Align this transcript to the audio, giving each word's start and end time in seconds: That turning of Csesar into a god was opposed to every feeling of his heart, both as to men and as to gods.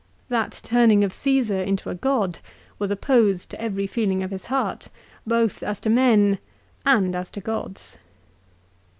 That 0.29 0.59
turning 0.63 1.03
of 1.03 1.11
Csesar 1.11 1.63
into 1.63 1.91
a 1.91 1.93
god 1.93 2.39
was 2.79 2.89
opposed 2.89 3.51
to 3.51 3.61
every 3.61 3.85
feeling 3.85 4.23
of 4.23 4.31
his 4.31 4.45
heart, 4.45 4.87
both 5.27 5.61
as 5.61 5.79
to 5.81 5.91
men 5.91 6.39
and 6.83 7.15
as 7.15 7.29
to 7.29 7.39
gods. 7.39 7.99